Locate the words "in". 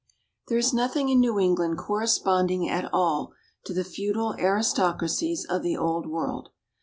1.09-1.19